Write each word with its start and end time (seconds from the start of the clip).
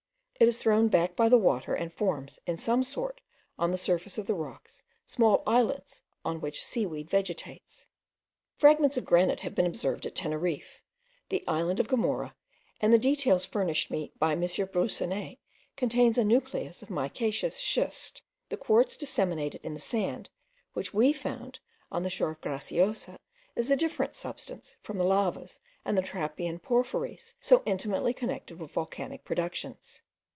It 0.41 0.47
is 0.47 0.59
thrown 0.59 0.87
back 0.87 1.15
by 1.15 1.29
the 1.29 1.37
water, 1.37 1.75
and 1.75 1.93
forms, 1.93 2.39
in 2.47 2.57
some 2.57 2.81
sort, 2.81 3.21
on 3.59 3.69
the 3.69 3.77
surface 3.77 4.17
of 4.17 4.25
the 4.25 4.33
rocks, 4.33 4.81
small 5.05 5.43
islets 5.45 6.01
on 6.25 6.41
which 6.41 6.65
seaweed 6.65 7.11
vegetates. 7.11 7.85
Fragments 8.57 8.97
of 8.97 9.05
granite 9.05 9.41
have 9.41 9.53
been 9.53 9.67
observed 9.67 10.07
at 10.07 10.15
Teneriffe; 10.15 10.81
the 11.29 11.43
island 11.47 11.79
of 11.79 11.87
Gomora, 11.87 12.33
from 12.79 12.89
the 12.89 12.97
details 12.97 13.45
furnished 13.45 13.91
me 13.91 14.13
by 14.17 14.31
M. 14.31 14.41
Broussonnet, 14.41 15.37
contains 15.75 16.17
a 16.17 16.23
nucleus 16.23 16.81
of 16.81 16.89
micaceous 16.89 17.55
schist: 17.59 18.23
the 18.49 18.57
quartz 18.57 18.97
disseminated 18.97 19.61
in 19.63 19.75
the 19.75 19.79
sand, 19.79 20.31
which 20.73 20.91
we 20.91 21.13
found 21.13 21.59
on 21.91 22.01
the 22.01 22.09
shore 22.09 22.31
of 22.31 22.41
Graciosa, 22.41 23.19
is 23.55 23.69
a 23.69 23.75
different 23.77 24.15
substance 24.15 24.77
from 24.81 24.97
the 24.97 25.05
lavas 25.05 25.59
and 25.85 25.95
the 25.95 26.01
trappean 26.01 26.57
porphyries 26.59 27.35
so 27.39 27.61
intimately 27.67 28.11
connected 28.11 28.57
with 28.59 28.71
volcanic 28.71 29.23
productions. 29.23 30.01